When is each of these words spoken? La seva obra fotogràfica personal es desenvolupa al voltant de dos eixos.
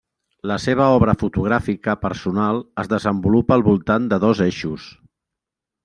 La 0.51 0.55
seva 0.61 0.87
obra 0.93 1.13
fotogràfica 1.23 1.95
personal 2.07 2.63
es 2.85 2.91
desenvolupa 2.97 3.59
al 3.59 3.67
voltant 3.71 4.13
de 4.15 4.23
dos 4.29 4.43
eixos. 4.51 4.93